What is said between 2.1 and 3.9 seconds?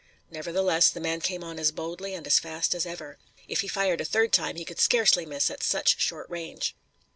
and as fast as ever. If he